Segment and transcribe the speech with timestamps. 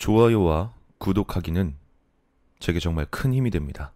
[0.00, 1.76] 좋아요와 구독하기는
[2.58, 3.92] 제게 정말 큰 힘이 됩니다.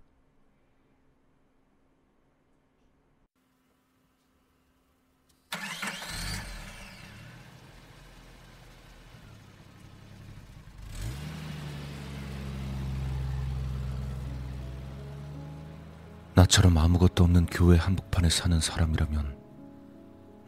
[16.34, 19.38] 나처럼 아무것도 없는 교회 한복판에 사는 사람이라면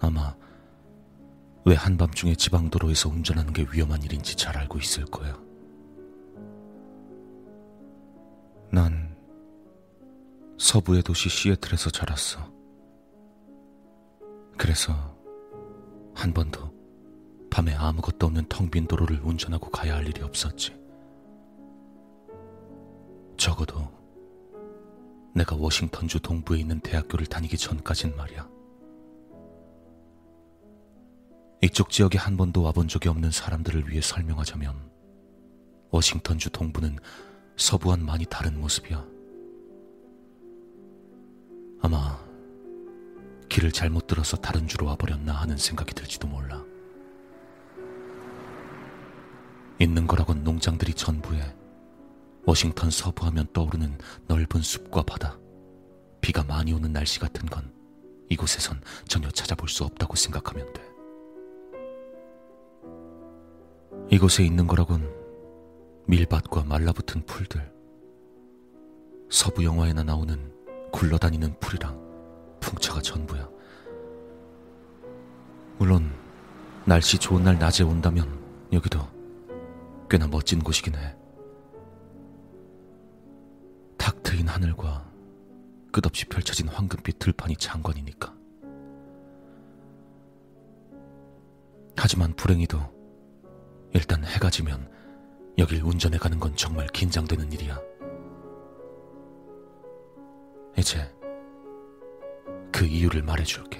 [0.00, 0.36] 아마
[1.64, 5.45] 왜 한밤중에 지방도로에서 운전하는 게 위험한 일인지 잘 알고 있을 거야.
[8.76, 9.16] 난
[10.58, 12.52] 서부의 도시 시애틀에서 자랐어.
[14.58, 14.92] 그래서
[16.14, 16.70] 한 번도
[17.50, 20.78] 밤에 아무것도 없는 텅 빈 도로를 운전하고 가야 할 일이 없었지.
[23.38, 23.90] 적어도
[25.34, 28.46] 내가 워싱턴주 동부에 있는 대학교를 다니기 전까진 말이야.
[31.62, 34.74] 이쪽 지역에 한 번도 와본 적이 없는 사람들을 위해 설명하자면
[35.92, 36.98] 워싱턴주 동부는
[37.56, 39.04] 서부와는 많이 다른 모습이야.
[41.80, 42.18] 아마
[43.48, 46.62] 길을 잘못 들어서 다른 주로 와버렸나 하는 생각이 들지도 몰라.
[49.78, 51.54] 있는 거라곤 농장들이 전부에
[52.44, 55.38] 워싱턴 서부하면 떠오르는 넓은 숲과 바다,
[56.20, 57.72] 비가 많이 오는 날씨 같은 건
[58.28, 60.82] 이곳에선 전혀 찾아볼 수 없다고 생각하면 돼.
[64.10, 65.15] 이곳에 있는 거라곤
[66.08, 67.72] 밀밭과 말라붙은 풀들,
[69.28, 70.52] 서부 영화에나 나오는
[70.92, 72.00] 굴러다니는 풀이랑
[72.60, 73.48] 풍차가 전부야.
[75.78, 76.12] 물론
[76.84, 78.40] 날씨 좋은 날 낮에 온다면
[78.72, 79.00] 여기도
[80.08, 81.16] 꽤나 멋진 곳이긴 해.
[83.98, 85.10] 탁 트인 하늘과
[85.90, 88.32] 끝없이 펼쳐진 황금빛 들판이 장관이니까.
[91.96, 92.78] 하지만 불행히도
[93.92, 94.88] 일단 해가 지면
[95.58, 97.80] 여길 운전해 가는 건 정말 긴장되는 일이야.
[100.76, 101.10] 이제
[102.70, 103.78] 그 이유를 말해줄게.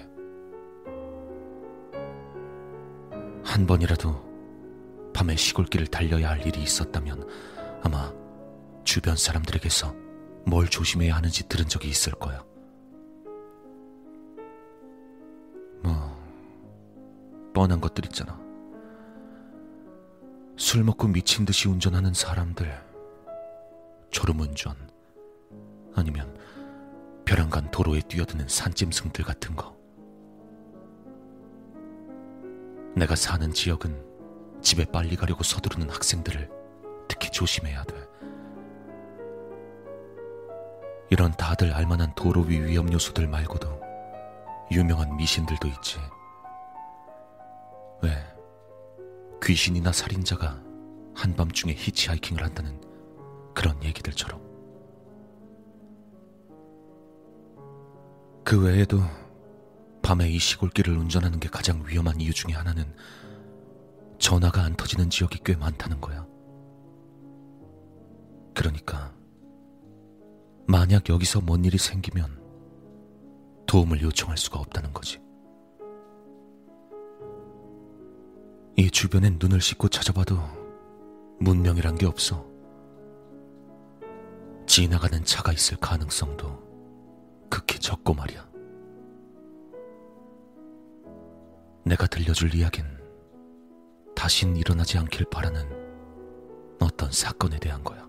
[3.45, 7.29] 한 번이라도 밤에 시골길을 달려야 할 일이 있었다면
[7.83, 8.13] 아마
[8.85, 9.95] 주변 사람들에게서
[10.47, 12.45] 뭘 조심해야 하는지 들은 적이 있을 거야.
[15.83, 15.93] 뭐,
[17.53, 18.46] 뻔한 것들 있잖아.
[20.57, 22.83] 술 먹고 미친 듯이 운전하는 사람들,
[24.11, 24.75] 졸음운전,
[25.95, 26.35] 아니면
[27.27, 29.77] 벼랑간 도로에 뛰어드는 산짐승들 같은 거.
[32.95, 34.03] 내가 사는 지역은
[34.63, 36.51] 집에 빨리 가려고 서두르는 학생들을
[37.07, 37.95] 특히 조심해야 돼.
[41.11, 43.81] 이런 다들 알만한 도로 위 위험 요소들 말고도
[44.73, 45.99] 유명한 미신들도 있지.
[48.03, 48.36] 왜
[49.43, 50.63] 귀신이나 살인자가
[51.15, 52.81] 한밤중에 히치하이킹을 한다는
[53.55, 54.41] 그런 얘기들처럼.
[58.45, 59.01] 그 외에도
[60.03, 62.95] 밤에 이 시골길을 운전하는 게 가장 위험한 이유 중에 하나는
[64.19, 66.27] 전화가 안 터지는 지역이 꽤 많다는 거야.
[68.55, 69.13] 그러니까
[70.69, 72.41] 만약 여기서 뭔 일이 생기면
[73.67, 75.26] 도움을 요청할 수가 없다는 거지.
[78.79, 80.37] 이 주변엔 눈을 씻고 찾아봐도
[81.41, 82.47] 문명이란 게 없어.
[84.67, 86.63] 지나가는 차가 있을 가능성도
[87.49, 88.47] 극히 적고 말이야.
[91.87, 92.91] 내가 들려줄 이야기는
[94.15, 98.07] 다신 일어나지 않길 바라는 어떤 사건에 대한 거야.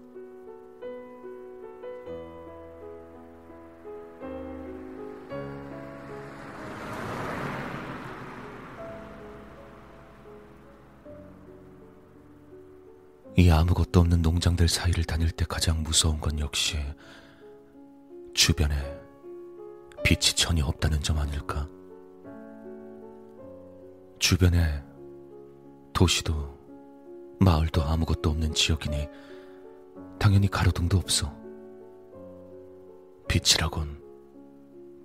[13.40, 16.78] 이 아무것도 없는 농장들 사이를 다닐 때 가장 무서운 건 역시
[18.34, 18.76] 주변에
[20.04, 21.70] 빛이 전혀 없다는 점 아닐까?
[24.18, 24.84] 주변에
[25.94, 26.58] 도시도
[27.40, 29.08] 마을도 아무것도 없는 지역이니
[30.18, 31.32] 당연히 가로등도 없어.
[33.28, 34.02] 빛이라곤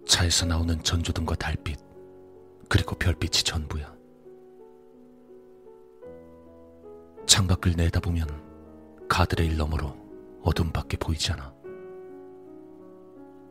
[0.06, 1.79] 차에서 나오는 전조등과 달빛,
[2.71, 4.02] 그리고 별빛이 전부야.
[7.32, 8.29] 창밖을 내다보면
[9.08, 9.96] 가드레일 너머로
[10.43, 11.50] 어둠밖에 보이지 않아.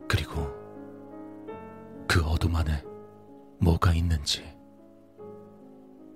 [0.07, 0.47] 그리고
[2.07, 2.83] 그 어둠 안에
[3.59, 4.43] 뭐가 있는지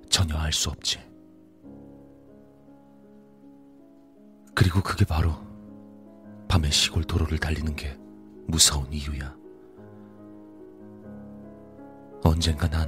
[0.09, 0.99] 전혀 알 수 없지.
[4.53, 5.31] 그리고 그게 바로
[6.47, 7.97] 밤에 시골 도로를 달리는 게
[8.45, 9.35] 무서운 이유야.
[12.23, 12.87] 언젠가 난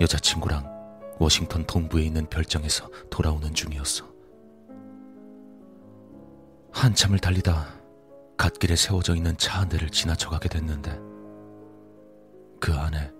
[0.00, 0.73] 여자친구랑
[1.18, 4.12] 워싱턴 동부에 있는 별장에서 돌아오는 중이었어.
[6.72, 7.80] 한참을 달리다
[8.36, 10.90] 갓길에 세워져 있는 차 한 대를 지나쳐가게 됐는데
[12.60, 13.12] 그 안에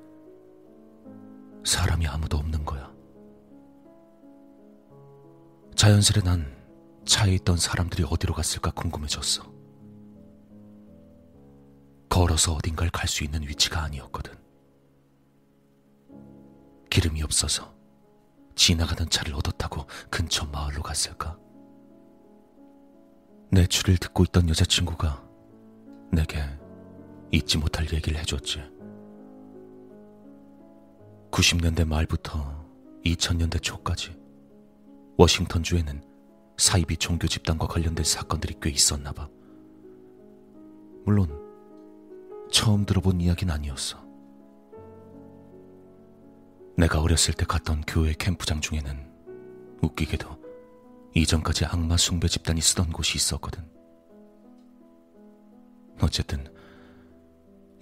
[1.65, 2.93] 사람이 아무도 없는 거야.
[5.77, 6.53] 자연스레 난
[7.05, 9.45] 차에 있던 사람들이 어디로 갔을까 궁금해졌어.
[12.09, 14.33] 걸어서 어딘가를 갈 수 있는 위치가 아니었거든.
[16.91, 17.75] 기름이 없어서
[18.55, 21.39] 지나가던 차를 얻어 타고 근처 마을로 갔을까?
[23.51, 25.23] 내 추를 듣고 있던 여자친구가
[26.13, 26.43] 내게
[27.31, 28.63] 잊지 못할 얘기를 해줬지.
[31.31, 32.65] 90년대 말부터
[33.05, 34.17] 2000년대 초까지
[35.17, 36.03] 워싱턴주에는
[36.57, 39.29] 사이비 종교 집단과 관련된 사건들이 꽤 있었나 봐.
[41.05, 41.29] 물론
[42.51, 44.04] 처음 들어본 이야기는 아니었어.
[46.77, 49.13] 내가 어렸을 때 갔던 교회 캠프장 중에는
[49.83, 50.29] 웃기게도
[51.15, 53.63] 이전까지 악마 숭배 집단이 쓰던 곳이 있었거든.
[56.01, 56.53] 어쨌든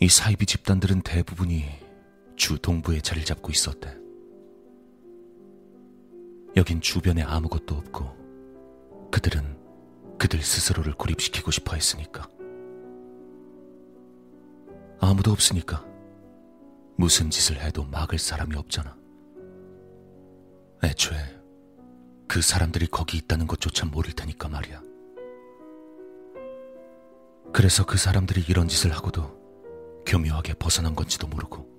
[0.00, 1.65] 이 사이비 집단들은 대부분이
[2.37, 3.97] 주 동부에 자리를 잡고 있었대.
[6.56, 9.56] 여긴 주변에 아무것도 없고 그들은
[10.19, 12.29] 그들 스스로를 고립시키고 싶어 했으니까.
[15.00, 15.92] 아무도 없으니까
[16.97, 18.97] 무슨 짓을 해도 막을 사람이 없잖아.
[20.85, 21.19] 애초에
[22.29, 24.83] 그 사람들이 거기 있다는 것조차 모를 테니까 말이야.
[27.53, 31.71] 그래서 그 사람들이 이런 짓을 하고도 교묘하게 벗어난 건지도 모르고.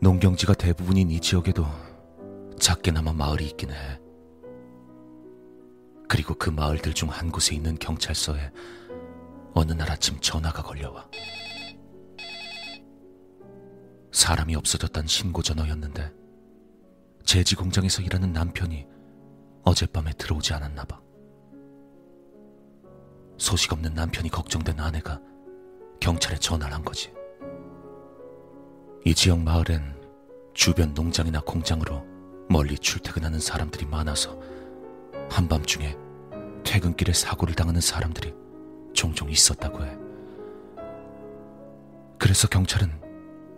[0.00, 1.66] 농경지가 대부분인 이 지역에도
[2.58, 4.00] 작게나마 마을이 있긴 해.
[6.08, 8.50] 그리고 그 마을들 중 한 곳에 있는 경찰서에
[9.52, 11.08] 어느 날 아침 전화가 걸려와.
[14.12, 16.12] 사람이 없어졌단 신고 전화였는데
[17.24, 18.86] 제지 공장에서 일하는 남편이
[19.62, 21.00] 어젯밤에 들어오지 않았나 봐.
[23.38, 25.20] 소식 없는 남편이 걱정된 아내가
[26.00, 27.12] 경찰에 전화를 한 거지.
[29.04, 29.98] 이 지역 마을엔
[30.54, 32.04] 주변 농장이나 공장으로
[32.48, 34.38] 멀리 출퇴근하는 사람들이 많아서
[35.30, 35.96] 한밤중에
[36.64, 38.34] 퇴근길에 사고를 당하는 사람들이
[38.92, 39.96] 종종 있었다고 해.
[42.18, 43.09] 그래서 경찰은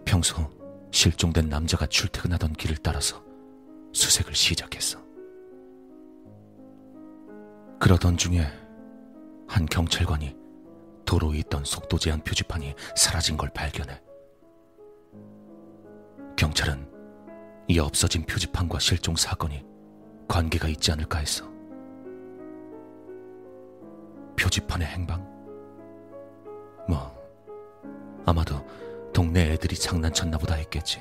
[0.04, 0.50] 평소
[0.90, 3.22] 실종된 남자가 출퇴근하던 길을 따라서
[3.93, 4.99] 수색을 시작했어.
[7.81, 8.46] 그러던 중에
[9.49, 10.37] 한 경찰관이
[11.04, 14.00] 도로에 있던 속도 제한 표지판이 사라진 걸 발견해.
[16.37, 16.90] 경찰은
[17.69, 19.64] 이 없어진 표지판과 실종 사건이
[20.28, 21.44] 관계가 있지 않을까 했어.
[24.37, 25.22] 표지판의 행방?
[26.88, 27.14] 뭐,
[28.25, 28.64] 아마도
[29.32, 31.00] 동네 애들이 장난쳤나 보다 했겠지.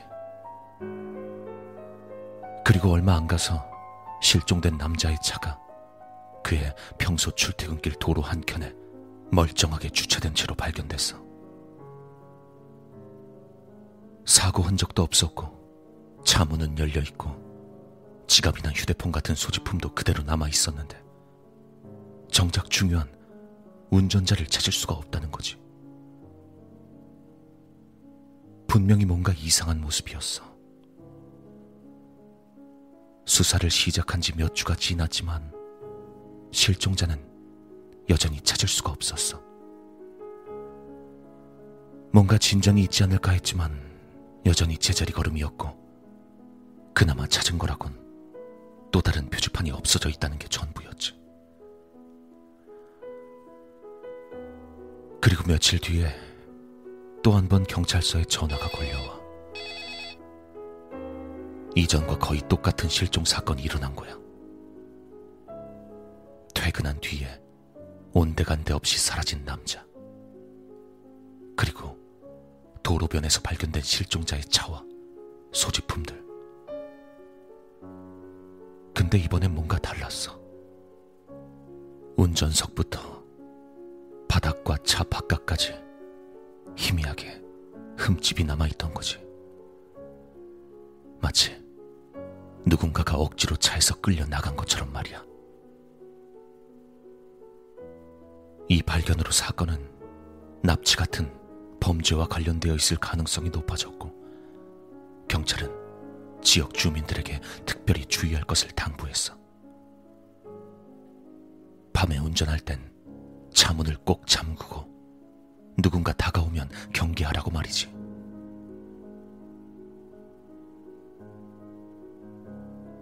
[2.63, 3.69] 그리고 얼마 안 가서
[4.21, 5.59] 실종된 남자의 차가
[6.41, 8.73] 그의 평소 출퇴근길 도로 한켠에
[9.33, 11.17] 멀쩡하게 주차된 채로 발견됐어.
[14.25, 17.35] 사고 흔적도 없었고 차 문은 열려 있고
[18.27, 21.03] 지갑이나 휴대폰 같은 소지품도 그대로 남아 있었는데
[22.31, 23.13] 정작 중요한
[23.89, 25.60] 운전자를 찾을 수가 없다는 거지.
[28.71, 30.49] 분명히 뭔가 이상한 모습이었어.
[33.25, 35.51] 수사를 시작한 지 몇 주가 지났지만
[36.53, 37.21] 실종자는
[38.09, 39.43] 여전히 찾을 수가 없었어.
[42.13, 43.77] 뭔가 진전이 있지 않을까 했지만
[44.45, 45.67] 여전히 제자리 걸음이었고
[46.93, 47.99] 그나마 찾은 거라곤
[48.89, 51.19] 또 다른 표지판이 없어져 있다는 게 전부였지.
[55.19, 56.30] 그리고 며칠 뒤에
[57.23, 59.21] 또 한 번 경찰서에 전화가 걸려와.
[61.75, 64.17] 이전과 거의 똑같은 실종 사건이 일어난 거야.
[66.53, 67.27] 퇴근한 뒤에
[68.13, 69.85] 온데간데 없이 사라진 남자.
[71.55, 71.97] 그리고
[72.83, 74.83] 도로변에서 발견된 실종자의 차와
[75.53, 76.21] 소지품들.
[78.93, 80.39] 근데 이번엔 뭔가 달랐어.
[82.17, 83.23] 운전석부터
[84.27, 85.90] 바닥과 차 바깥까지
[86.75, 87.41] 희미하게
[87.97, 89.19] 흠집이 남아있던 거지.
[91.19, 91.61] 마치
[92.65, 95.23] 누군가가 억지로 차에서 끌려 나간 것처럼 말이야.
[98.69, 99.89] 이 발견으로 사건은
[100.63, 101.31] 납치 같은
[101.79, 104.11] 범죄와 관련되어 있을 가능성이 높아졌고,
[105.27, 105.69] 경찰은
[106.41, 109.37] 지역 주민들에게 특별히 주의할 것을 당부했어.
[111.93, 112.91] 밤에 운전할 땐
[113.53, 114.89] 차문을 꼭 잠그고
[115.81, 117.87] 누군가 다가오면 경계하라고 말이지.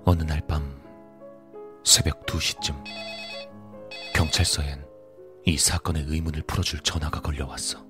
[0.05, 0.79] 어느 날 밤
[1.83, 2.75] 새벽 2시쯤
[4.13, 4.85] 경찰서엔
[5.45, 7.85] 이 사건의 의문을 풀어줄 전화가 걸려왔어.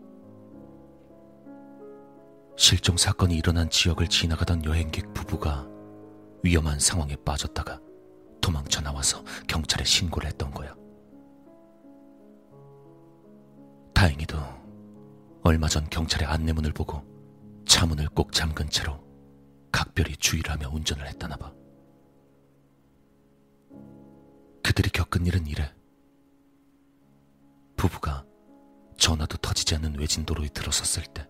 [2.58, 5.68] 실종 사건이 일어난 지역을 지나가던 여행객 부부가
[6.44, 7.80] 위험한 상황에 빠졌다가
[8.42, 10.76] 도망쳐 나와서 경찰에 신고를 했던 거야.
[13.94, 14.38] 다행히도
[15.50, 17.02] 얼마 전 경찰의 안내문을 보고
[17.66, 19.04] 차문을 꼭 잠근 채로
[19.72, 21.52] 각별히 주의를 하며 운전을 했다나 봐.
[24.64, 25.74] 그들이 겪은 일은 이래.
[27.76, 28.24] 부부가
[29.00, 31.28] 전화도 터지지 않는 외진 도로에 들어섰을 때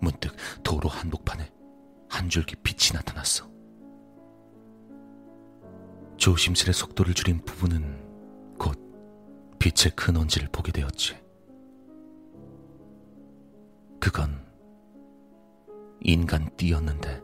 [0.00, 1.52] 문득 도로 한복판에
[2.08, 3.50] 한 줄기 빛이 나타났어.
[6.18, 8.78] 조심스레 속도를 줄인 부부는 곧
[9.58, 11.23] 빛의 근원지를 보게 되었지.
[14.04, 14.38] 그건
[16.02, 17.22] 인간 띠였는데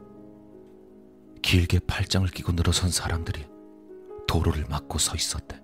[1.43, 3.47] 길게 팔짱을 끼고 늘어선 사람들이
[4.27, 5.63] 도로를 막고 서 있었대.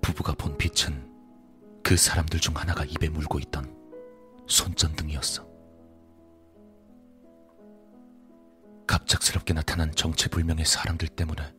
[0.00, 1.08] 부부가 본 빛은
[1.84, 3.72] 그 사람들 중 하나가 입에 물고 있던
[4.48, 5.48] 손전등이었어.
[8.88, 11.54] 갑작스럽게 나타난 정체불명의 사람들 때문에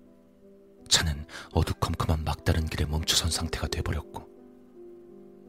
[0.90, 4.28] 차는 어두컴컴한 막다른 길에 멈춰선 상태가 돼버렸고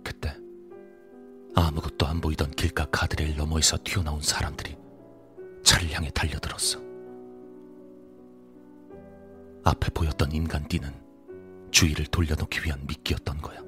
[0.04, 0.40] 그때
[1.54, 4.76] 아무것도 안 보이던 길가 가드레일 너머에서 튀어나온 사람들이
[5.64, 6.80] 차를 향해 달려들었어.
[9.64, 10.92] 앞에 보였던 인간 띠는
[11.70, 13.60] 주위를 돌려놓기 위한 미끼였던 거야.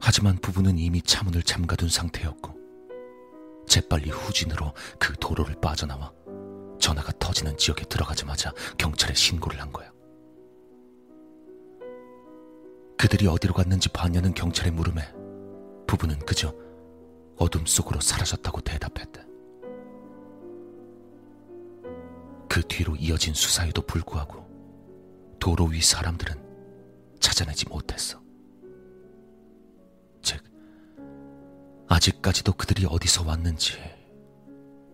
[0.00, 2.60] 하지만 부부는 이미 차문을 잠가둔 상태였고
[3.68, 6.12] 재빨리 후진으로 그 도로를 빠져나와
[6.80, 9.91] 전화가 터지는 지역에 들어가자마자 경찰에 신고를 한 거야.
[12.96, 15.02] 그들이 어디로 갔는지 봤냐는 경찰의 물음에
[15.86, 16.54] 부부는 그저
[17.36, 19.22] 어둠 속으로 사라졌다고 대답했다.
[22.48, 24.46] 그 뒤로 이어진 수사에도 불구하고
[25.40, 26.36] 도로 위 사람들은
[27.18, 28.20] 찾아내지 못했어.
[30.22, 30.40] 즉,
[31.88, 33.78] 아직까지도 그들이 어디서 왔는지,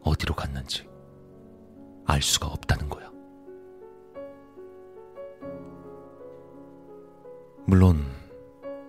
[0.03, 0.89] 어디로 갔는지
[2.07, 2.98] 알 수가 없다는 거야.
[7.69, 8.03] 물론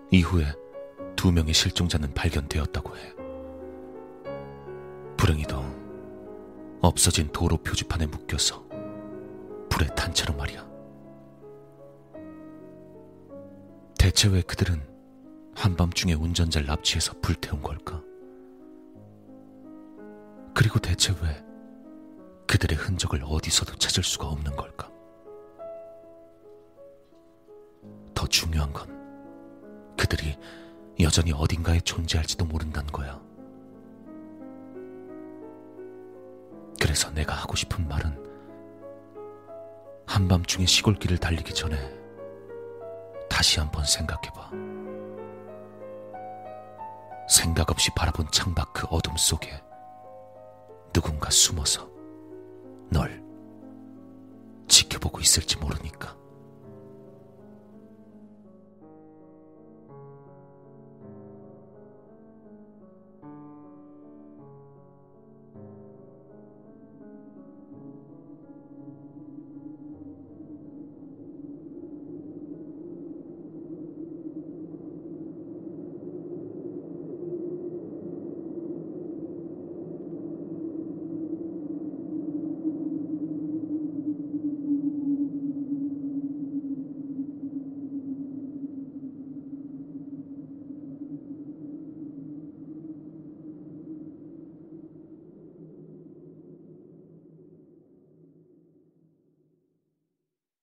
[0.10, 0.46] 이후에
[1.18, 3.14] 두 명의 실종자는 발견되었다고 해.
[5.18, 8.66] 불행히도 없어진 도로 표지판에 묶여서
[9.68, 10.66] 불에 탄 채로 말이야.
[13.98, 14.82] 대체 왜 그들은
[15.56, 18.02] 한밤중에 운전자를 납치해서 불태운 걸까?
[20.54, 21.44] 그리고 대체 왜
[22.48, 24.90] 그들의 흔적을 어디서도 찾을 수가 없는 걸까?
[28.30, 28.88] 중요한 건
[29.98, 30.38] 그들이
[31.00, 33.20] 여전히 어딘가에 존재할지도 모른다는 거야.
[36.82, 38.30] 그래서 내가 하고 싶은 말은
[40.06, 41.78] 한밤중에 시골길을 달리기 전에
[43.30, 44.52] 다시 한번 생각해봐.
[47.30, 49.62] 생각 없이 바라본 창밖 그 어둠 속에
[50.92, 51.88] 누군가 숨어서
[52.90, 53.24] 널
[54.68, 56.18] 지켜보고 있을지 모르니까.